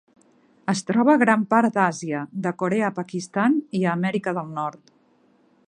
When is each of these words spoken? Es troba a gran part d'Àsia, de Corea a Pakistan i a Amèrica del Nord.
Es 0.71 0.79
troba 0.85 1.11
a 1.15 1.19
gran 1.23 1.43
part 1.51 1.75
d'Àsia, 1.75 2.21
de 2.47 2.55
Corea 2.63 2.87
a 2.89 2.95
Pakistan 2.97 3.61
i 3.81 3.83
a 3.89 3.93
Amèrica 3.99 4.35
del 4.39 4.51
Nord. 4.57 4.91